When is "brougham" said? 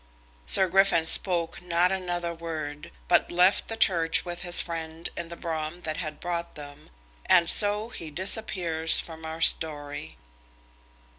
5.35-5.81